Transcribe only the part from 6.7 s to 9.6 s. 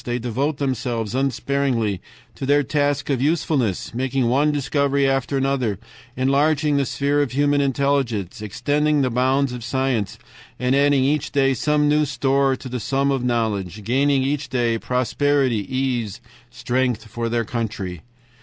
the sphere of human intelligence, extending the bounds